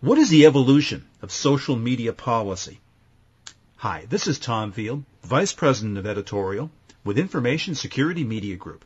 [0.00, 2.78] What is the evolution of social media policy?
[3.78, 6.70] Hi, this is Tom Field, Vice President of Editorial
[7.02, 8.84] with Information Security Media Group.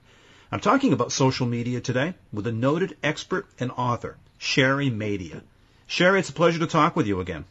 [0.51, 5.43] I'm talking about social media today with a noted expert and author, Sherry Madia.
[5.87, 7.45] Sherry, it's a pleasure to talk with you again.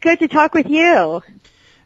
[0.00, 1.20] Good to talk with you.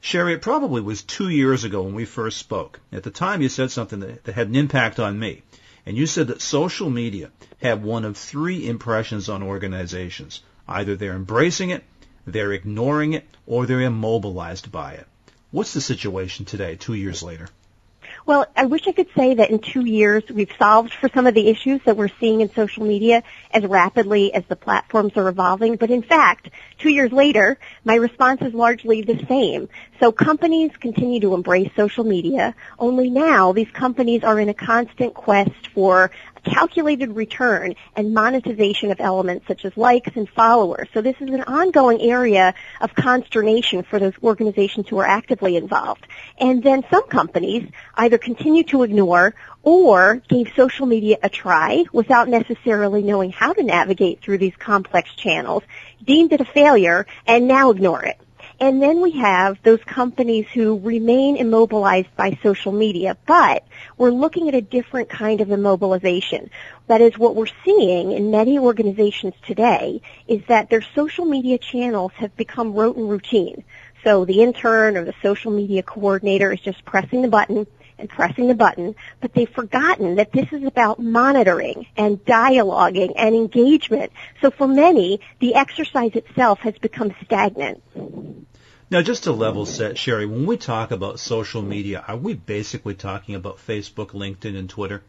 [0.02, 2.80] Sherry, it probably was two years ago when we first spoke.
[2.92, 5.42] At the time, you said something that, that had an impact on me.
[5.86, 7.30] And you said that social media
[7.62, 10.42] have one of three impressions on organizations.
[10.66, 11.84] Either they're embracing it,
[12.26, 15.06] they're ignoring it, or they're immobilized by it.
[15.50, 17.48] What's the situation today, two years later?
[18.26, 21.34] Well, I wish I could say that in two years we've solved for some of
[21.34, 25.76] the issues that we're seeing in social media as rapidly as the platforms are evolving.
[25.76, 29.68] But in fact, two years later, my response is largely the same.
[30.00, 35.12] So companies continue to embrace social media, only now these companies are in a constant
[35.12, 36.10] quest for
[36.44, 40.88] calculated return and monetization of elements such as likes and followers.
[40.94, 46.06] So this is an ongoing area of consternation for those organizations who are actively involved.
[46.38, 52.28] And then some companies either continue to ignore or gave social media a try without
[52.28, 55.62] necessarily knowing how to navigate through these complex channels,
[56.04, 58.18] deemed it a failure, and now ignore it.
[58.60, 63.66] And then we have those companies who remain immobilized by social media, but
[63.98, 66.50] we're looking at a different kind of immobilization.
[66.86, 72.12] That is what we're seeing in many organizations today is that their social media channels
[72.16, 73.64] have become rote and routine.
[74.04, 77.66] So the intern or the social media coordinator is just pressing the button
[77.98, 83.34] and pressing the button, but they've forgotten that this is about monitoring and dialoguing and
[83.34, 84.12] engagement.
[84.40, 87.82] So for many, the exercise itself has become stagnant.
[88.90, 92.94] Now, just to level set, Sherry, when we talk about social media, are we basically
[92.94, 95.02] talking about Facebook, LinkedIn, and Twitter?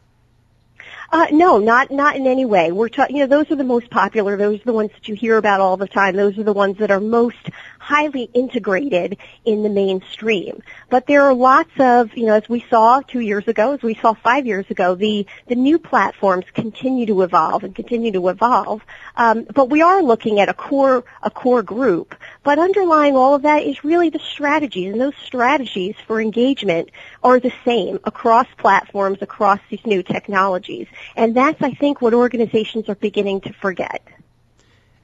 [1.10, 2.72] Uh, no, not not in any way.
[2.72, 4.36] We're ta- you know those are the most popular.
[4.36, 6.16] Those are the ones that you hear about all the time.
[6.16, 7.50] Those are the ones that are most
[7.86, 10.60] highly integrated in the mainstream.
[10.90, 13.94] But there are lots of you know as we saw two years ago, as we
[13.94, 18.82] saw five years ago, the the new platforms continue to evolve and continue to evolve.
[19.16, 22.16] Um, but we are looking at a core a core group.
[22.42, 26.90] But underlying all of that is really the strategies, and those strategies for engagement
[27.22, 30.88] are the same across platforms, across these new technologies.
[31.14, 34.02] And that's, I think, what organizations are beginning to forget.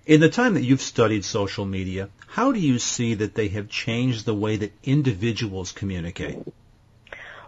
[0.04, 3.68] In the time that you've studied social media, how do you see that they have
[3.68, 6.38] changed the way that individuals communicate?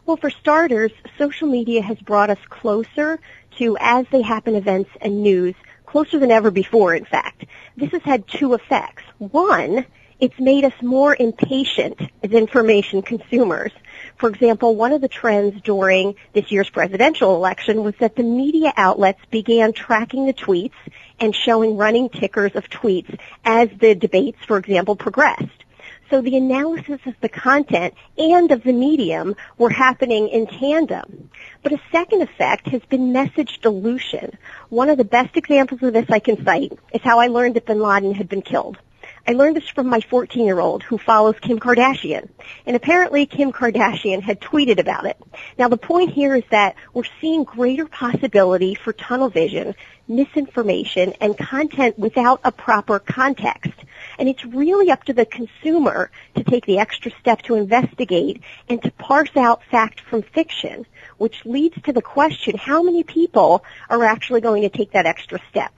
[0.06, 3.18] Well, for starters, social media has brought us closer
[3.58, 7.44] to as they happen events and news, closer than ever before, in fact.
[7.76, 9.02] This has had two effects.
[9.18, 9.84] One,
[10.20, 13.72] it's made us more impatient as information consumers.
[14.16, 18.72] For example, one of the trends during this year's presidential election was that the media
[18.76, 20.72] outlets began tracking the tweets
[21.18, 25.64] and showing running tickers of tweets as the debates, for example, progressed.
[26.10, 31.30] So the analysis of the content and of the medium were happening in tandem.
[31.62, 34.38] But a second effect has been message dilution.
[34.68, 37.66] One of the best examples of this I can cite is how I learned that
[37.66, 38.78] bin Laden had been killed.
[39.26, 42.28] I learned this from my 14 year old who follows Kim Kardashian.
[42.66, 45.16] And apparently Kim Kardashian had tweeted about it.
[45.56, 49.74] Now the point here is that we're seeing greater possibility for tunnel vision,
[50.06, 53.72] misinformation, and content without a proper context.
[54.18, 58.82] And it's really up to the consumer to take the extra step to investigate and
[58.82, 60.84] to parse out fact from fiction,
[61.16, 65.40] which leads to the question, how many people are actually going to take that extra
[65.48, 65.72] step?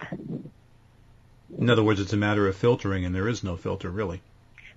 [1.59, 4.21] In other words, it's a matter of filtering, and there is no filter really.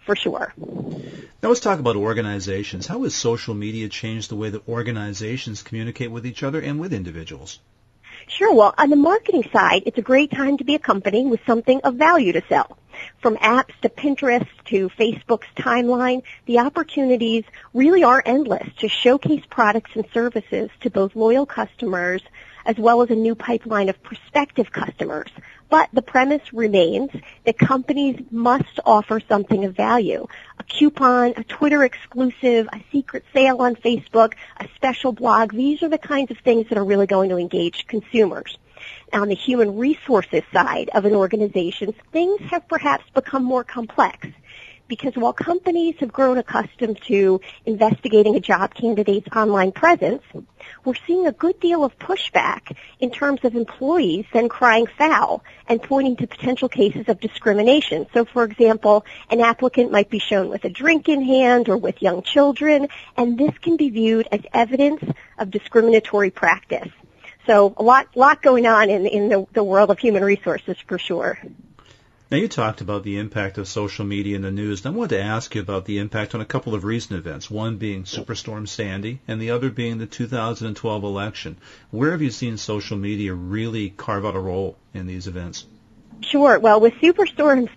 [0.05, 0.53] For sure.
[0.57, 2.87] Now let's talk about organizations.
[2.87, 6.93] How has social media changed the way that organizations communicate with each other and with
[6.93, 7.59] individuals?
[8.27, 8.53] Sure.
[8.53, 11.81] Well, on the marketing side, it's a great time to be a company with something
[11.83, 12.77] of value to sell.
[13.21, 19.91] From apps to Pinterest to Facebook's timeline, the opportunities really are endless to showcase products
[19.95, 22.21] and services to both loyal customers
[22.65, 25.29] as well as a new pipeline of prospective customers
[25.69, 27.11] but the premise remains
[27.45, 30.27] that companies must offer something of value.
[30.57, 35.53] A coupon, a Twitter exclusive, a secret sale on Facebook, a special blog.
[35.53, 38.57] These are the kinds of things that are really going to engage consumers.
[39.11, 44.27] On the human resources side of an organization, things have perhaps become more complex
[44.89, 50.23] because while companies have grown accustomed to investigating a job candidate's online presence,
[50.83, 55.81] we're seeing a good deal of pushback in terms of employees then crying foul and
[55.81, 58.07] pointing to potential cases of discrimination.
[58.13, 62.01] So for example, an applicant might be shown with a drink in hand or with
[62.01, 65.03] young children, and this can be viewed as evidence
[65.37, 66.89] of discriminatory practice.
[67.45, 70.97] So a lot, lot going on in, in the, the world of human resources for
[70.97, 71.39] sure.
[72.31, 75.17] Now you talked about the impact of social media in the news, and I wanted
[75.17, 78.67] to ask you about the impact on a couple of recent events, one being Superstorm
[78.67, 81.57] Sandy and the other being the 2012 election.
[81.89, 85.65] Where have you seen social media really carve out a role in these events?
[86.21, 86.59] Sure.
[86.59, 87.67] Well, with Superstorm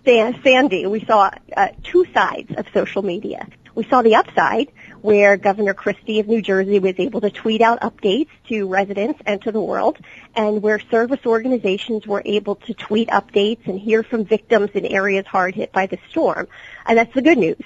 [0.43, 3.47] Sandy, we saw uh, two sides of social media.
[3.75, 4.71] We saw the upside,
[5.01, 9.41] where Governor Christie of New Jersey was able to tweet out updates to residents and
[9.41, 9.97] to the world,
[10.35, 15.25] and where service organizations were able to tweet updates and hear from victims in areas
[15.25, 16.47] hard hit by the storm.
[16.85, 17.63] And that's the good news.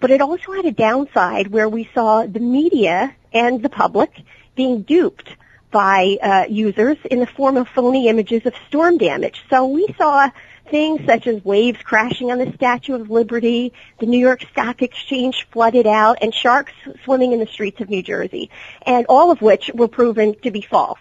[0.00, 4.10] But it also had a downside where we saw the media and the public
[4.54, 5.28] being duped
[5.70, 9.42] by uh, users in the form of phony images of storm damage.
[9.50, 10.30] So we saw
[10.70, 15.46] things such as waves crashing on the Statue of Liberty, the New York Stock Exchange
[15.50, 16.72] flooded out, and sharks
[17.04, 18.50] swimming in the streets of New Jersey,
[18.82, 20.98] and all of which were proven to be false.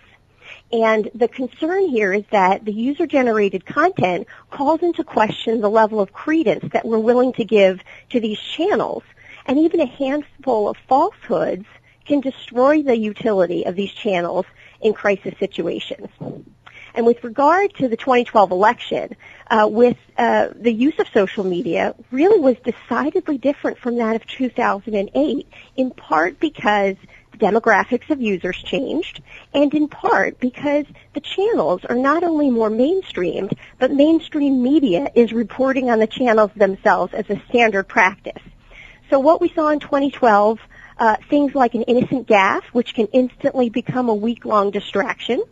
[0.72, 6.12] And the concern here is that the user-generated content calls into question the level of
[6.12, 7.80] credence that we're willing to give
[8.10, 9.04] to these channels.
[9.46, 11.66] And even a handful of falsehoods
[12.06, 14.46] can destroy the utility of these channels
[14.82, 16.10] in crisis situations.
[16.98, 19.16] And with regard to the 2012 election,
[19.52, 24.26] uh, with uh, the use of social media really was decidedly different from that of
[24.26, 26.96] 2008, in part because
[27.32, 29.22] the demographics of users changed,
[29.54, 35.32] and in part because the channels are not only more mainstreamed, but mainstream media is
[35.32, 38.42] reporting on the channels themselves as a standard practice.
[39.12, 40.60] So what we saw in 2012
[40.98, 45.44] uh, things like an innocent gaffe, which can instantly become a week-long distraction,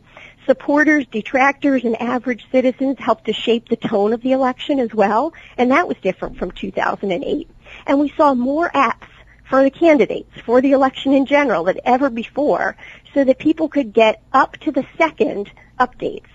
[0.45, 5.33] supporters, detractors, and average citizens helped to shape the tone of the election as well,
[5.57, 7.49] and that was different from 2008.
[7.87, 9.07] And we saw more apps
[9.49, 12.75] for the candidates, for the election in general than ever before,
[13.13, 16.25] so that people could get up to the second updates.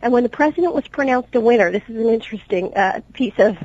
[0.00, 3.56] And when the president was pronounced a winner, this is an interesting uh, piece of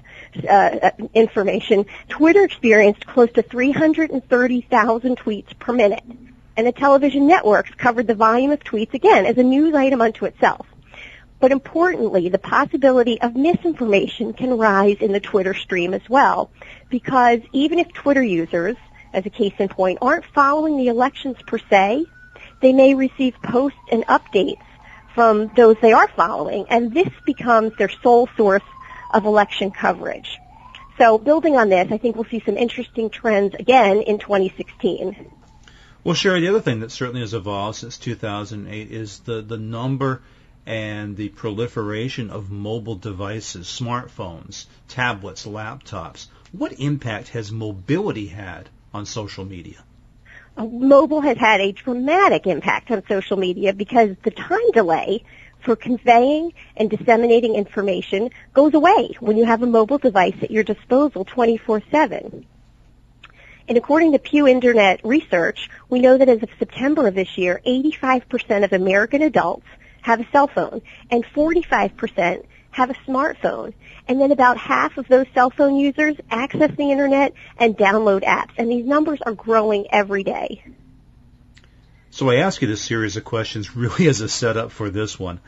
[0.49, 6.03] uh, information, Twitter experienced close to 330,000 tweets per minute
[6.55, 10.25] and the television networks covered the volume of tweets again as a news item unto
[10.25, 10.67] itself.
[11.39, 16.51] But importantly, the possibility of misinformation can rise in the Twitter stream as well,
[16.89, 18.77] because even if Twitter users,
[19.11, 22.05] as a case in point, aren't following the elections per se,
[22.61, 24.63] they may receive posts and updates
[25.13, 28.63] from those they are following, and this becomes their sole source
[29.13, 30.37] of election coverage.
[30.97, 35.31] So building on this, I think we'll see some interesting trends again in 2016.
[36.03, 40.21] Well, Sherry, the other thing that certainly has evolved since 2008 is the, the number
[40.65, 46.27] and the proliferation of mobile devices, smartphones, tablets, laptops.
[46.51, 49.81] What impact has mobility had on social media?
[50.57, 55.23] Uh, mobile has had a dramatic impact on social media because the time delay
[55.61, 60.63] for conveying and disseminating information goes away when you have a mobile device at your
[60.63, 62.43] disposal 24-7.
[63.67, 67.61] And according to Pew Internet research, we know that as of September of this year,
[67.65, 69.65] 85% of American adults
[70.01, 73.73] have a cell phone and 45% have a smartphone.
[74.07, 78.51] And then about half of those cell phone users access the internet and download apps.
[78.57, 80.63] And these numbers are growing every day.
[82.09, 85.39] So I ask you this series of questions really as a setup for this one.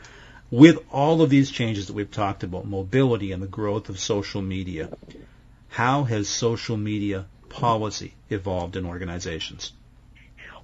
[0.50, 4.40] With all of these changes that we've talked about, mobility and the growth of social
[4.40, 4.90] media,
[5.68, 9.72] how has social media policy evolved in organizations?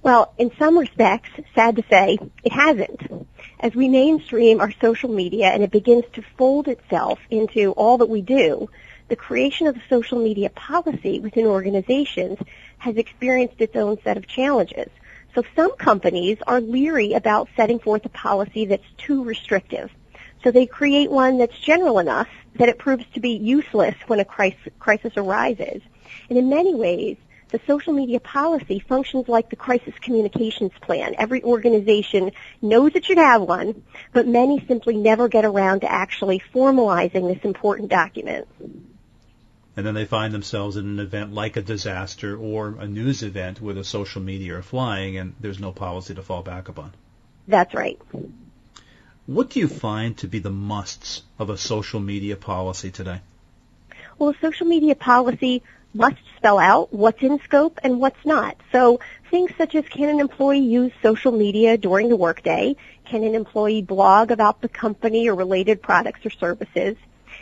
[0.01, 3.27] Well, in some respects, sad to say, it hasn't.
[3.59, 8.09] As we mainstream our social media and it begins to fold itself into all that
[8.09, 8.69] we do,
[9.07, 12.37] the creation of the social media policy within organizations
[12.79, 14.89] has experienced its own set of challenges.
[15.35, 19.89] So some companies are leery about setting forth a policy that's too restrictive.
[20.43, 24.25] So they create one that's general enough that it proves to be useless when a
[24.25, 25.81] crisis, arises.
[26.29, 27.17] And in many ways,
[27.53, 31.13] the social media policy functions like the crisis communications plan.
[31.17, 36.41] Every organization knows it should have one, but many simply never get around to actually
[36.53, 38.47] formalizing this important document.
[39.77, 43.61] And then they find themselves in an event like a disaster or a news event
[43.61, 46.91] where the social media are flying and there's no policy to fall back upon.
[47.47, 47.99] That's right.
[49.25, 53.21] What do you find to be the musts of a social media policy today?
[54.17, 58.57] Well, a social media policy must spell out what's in scope and what's not.
[58.71, 62.75] So things such as can an employee use social media during the workday?
[63.05, 66.95] Can an employee blog about the company or related products or services?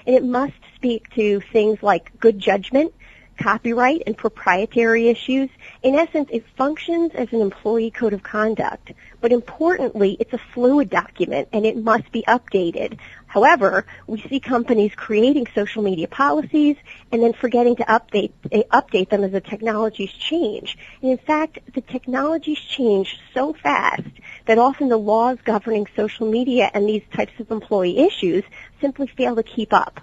[0.05, 2.93] And it must speak to things like good judgment,
[3.37, 5.49] copyright and proprietary issues.
[5.83, 8.91] In essence, it functions as an employee code of conduct.
[9.19, 12.97] But importantly, it's a fluid document and it must be updated
[13.31, 16.75] However, we see companies creating social media policies
[17.13, 18.33] and then forgetting to update
[18.73, 20.77] update them as the technologies change.
[21.01, 24.03] And in fact, the technologies change so fast
[24.47, 28.43] that often the laws governing social media and these types of employee issues
[28.81, 30.01] simply fail to keep up.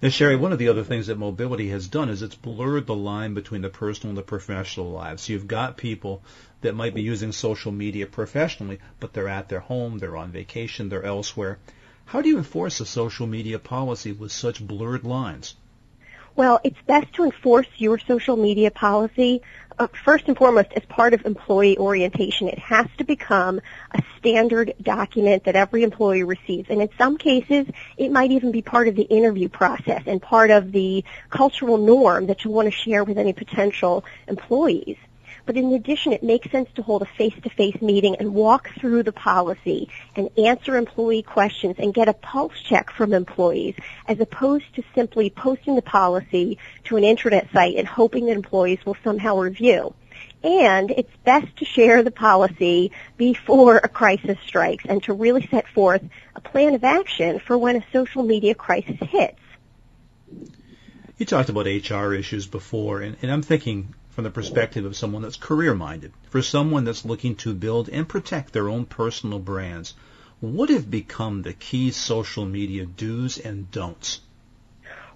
[0.00, 2.94] Now, Sherry, one of the other things that mobility has done is it's blurred the
[2.94, 5.24] line between the personal and the professional lives.
[5.24, 6.22] So you've got people
[6.62, 10.88] that might be using social media professionally, but they're at their home, they're on vacation,
[10.88, 11.58] they're elsewhere.
[12.12, 15.54] How do you enforce a social media policy with such blurred lines?
[16.36, 19.40] Well, it's best to enforce your social media policy
[19.78, 22.48] uh, first and foremost as part of employee orientation.
[22.48, 26.68] It has to become a standard document that every employee receives.
[26.68, 27.66] And in some cases,
[27.96, 32.26] it might even be part of the interview process and part of the cultural norm
[32.26, 34.98] that you want to share with any potential employees.
[35.46, 39.12] But in addition, it makes sense to hold a face-to-face meeting and walk through the
[39.12, 43.74] policy and answer employee questions and get a pulse check from employees
[44.06, 48.84] as opposed to simply posting the policy to an internet site and hoping that employees
[48.84, 49.94] will somehow review.
[50.44, 55.68] And it's best to share the policy before a crisis strikes and to really set
[55.68, 56.02] forth
[56.34, 59.38] a plan of action for when a social media crisis hits.
[61.18, 65.22] You talked about HR issues before, and, and I'm thinking from the perspective of someone
[65.22, 69.94] that's career minded, for someone that's looking to build and protect their own personal brands,
[70.40, 74.20] what have become the key social media do's and don'ts?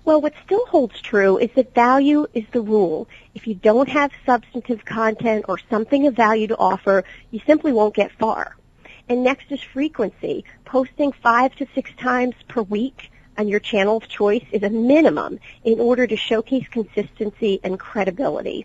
[0.02, 3.06] Well, what still holds true is that value is the rule.
[3.34, 7.94] If you don't have substantive content or something of value to offer, you simply won't
[7.94, 8.56] get far.
[9.08, 10.44] And next is frequency.
[10.64, 15.38] Posting five to six times per week on your channel of choice is a minimum
[15.64, 18.64] in order to showcase consistency and credibility.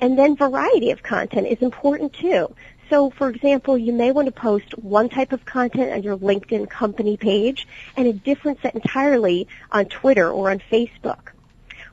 [0.00, 2.54] And then variety of content is important too.
[2.88, 6.70] So for example, you may want to post one type of content on your LinkedIn
[6.70, 11.32] company page and a different set entirely on Twitter or on Facebook.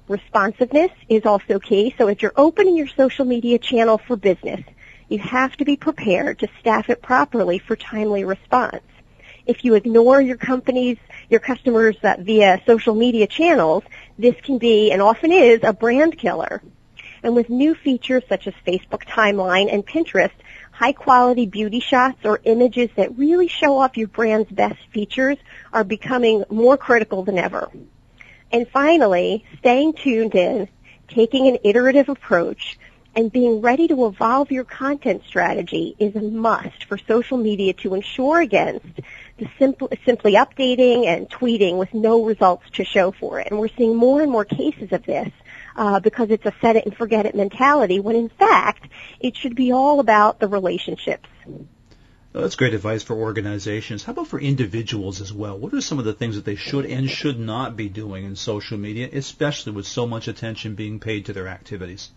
[0.07, 1.95] Responsiveness is also key.
[1.97, 4.61] So if you're opening your social media channel for business,
[5.09, 8.83] you have to be prepared to staff it properly for timely response.
[9.45, 10.97] If you ignore your company's,
[11.29, 13.83] your customers via social media channels,
[14.17, 16.61] this can be and often is a brand killer.
[17.25, 20.29] And with new features such as Facebook Timeline and Pinterest,
[20.71, 25.37] high quality beauty shots or images that really show off your brand's best features
[25.73, 27.71] are becoming more critical than ever.
[28.51, 30.69] And finally, staying tuned in,
[31.07, 32.77] taking an iterative approach,
[33.15, 37.95] and being ready to evolve your content strategy is a must for social media to
[37.95, 38.85] ensure against
[39.37, 43.47] the simple, simply updating and tweeting with no results to show for it.
[43.49, 45.31] And we're seeing more and more cases of this
[45.75, 48.87] uh, because it's a set it and forget it mentality when in fact
[49.19, 51.27] it should be all about the relationships.
[51.45, 54.03] Well, that's great advice for organizations.
[54.03, 55.57] How about for individuals as well?
[55.57, 58.35] What are some of the things that they should and should not be doing in
[58.35, 62.11] social media, especially with so much attention being paid to their activities?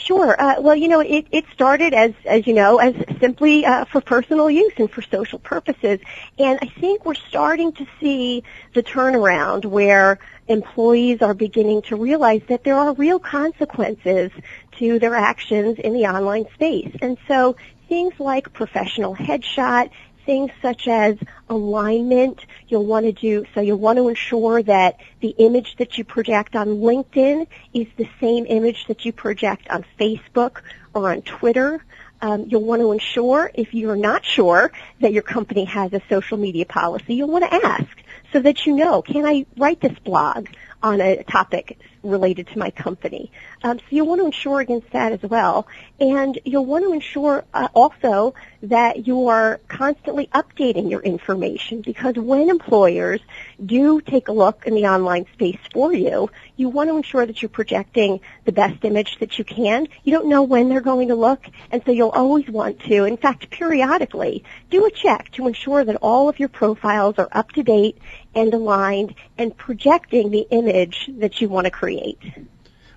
[0.00, 0.40] Sure.
[0.40, 4.00] Uh, well, you know, it, it started as, as you know, as simply uh, for
[4.00, 5.98] personal use and for social purposes.
[6.38, 12.42] And I think we're starting to see the turnaround where employees are beginning to realize
[12.48, 14.30] that there are real consequences
[14.78, 16.94] to their actions in the online space.
[17.02, 17.56] And so
[17.88, 19.90] things like professional headshot,
[20.28, 21.16] things such as
[21.48, 26.04] alignment you'll want to do so you'll want to ensure that the image that you
[26.04, 30.60] project on LinkedIn is the same image that you project on Facebook
[30.92, 31.82] or on Twitter.
[32.20, 34.70] Um, you'll want to ensure if you're not sure
[35.00, 37.88] that your company has a social media policy, you'll want to ask
[38.30, 40.48] so that you know, can I write this blog
[40.82, 43.30] on a topic related to my company?
[43.62, 45.66] Um, so you'll want to ensure against that as well.
[46.00, 52.16] And you'll want to ensure uh, also that you are constantly updating your information because
[52.16, 53.20] when employers
[53.64, 57.40] do take a look in the online space for you, you want to ensure that
[57.40, 59.86] you're projecting the best image that you can.
[60.02, 63.16] You don't know when they're going to look, and so you'll always want to, in
[63.16, 67.62] fact, periodically, do a check to ensure that all of your profiles are up to
[67.62, 67.98] date
[68.38, 72.20] and aligned and projecting the image that you want to create.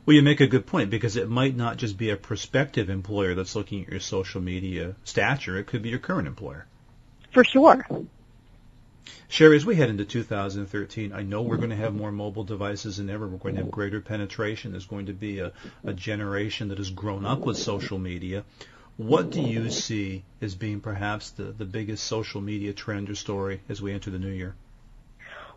[0.06, 3.34] Well, you make a good point because it might not just be a prospective employer
[3.34, 5.58] that's looking at your social media stature.
[5.58, 6.68] It could be your current employer.
[7.32, 7.88] For sure.
[9.28, 12.98] Sherry, as we head into 2013, I know we're going to have more mobile devices
[12.98, 13.28] than ever.
[13.28, 14.72] We're going to have greater penetration.
[14.72, 18.44] There's going to be a, a generation that has grown up with social media.
[18.98, 23.62] What do you see as being perhaps the, the biggest social media trend or story
[23.70, 24.54] as we enter the new year?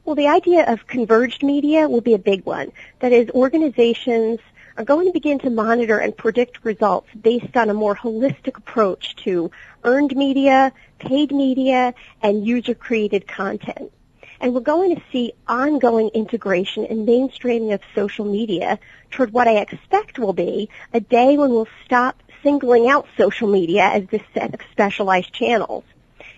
[0.05, 2.73] Well, the idea of converged media will be a big one.
[3.01, 4.39] That is, organizations
[4.77, 9.17] are going to begin to monitor and predict results based on a more holistic approach
[9.25, 9.51] to
[9.83, 13.93] earned media, paid media, and user-created content.
[14.41, 18.79] And we're going to see ongoing integration and mainstreaming of social media
[19.11, 23.85] toward what I expect will be a day when we'll stop singling out social media
[23.85, 25.85] as this set of specialized channels.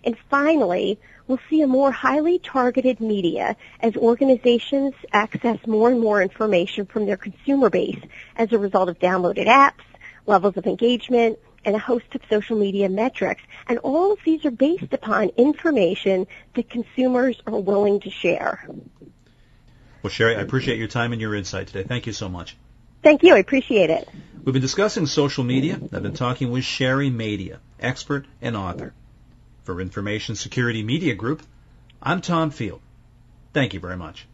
[0.04, 6.22] And finally, we'll see a more highly targeted media as organizations access more and more
[6.22, 8.00] information from their consumer base
[8.36, 9.84] as a result of downloaded apps,
[10.26, 13.42] levels of engagement, and a host of social media metrics.
[13.66, 18.68] And all of these are based upon information that consumers are willing to share.
[20.02, 21.82] Well, Sherry, I appreciate your time and your insight today.
[21.82, 22.56] Thank you so much.
[23.02, 23.34] Thank you.
[23.34, 24.08] I appreciate it.
[24.44, 25.80] We've been discussing social media.
[25.92, 28.94] I've been talking with Sherry Madia, expert and author.
[29.66, 31.42] For Information Security Media Group,
[32.00, 32.80] I'm Tom Field.
[33.52, 34.28] Thank you very much.